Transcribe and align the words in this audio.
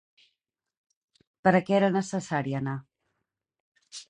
Per 1.47 1.53
a 1.59 1.61
què 1.69 1.75
era 1.81 1.93
necessari 1.99 2.57
anar? 2.63 2.77